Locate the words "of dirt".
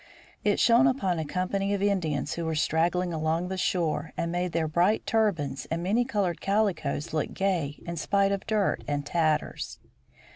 8.31-8.83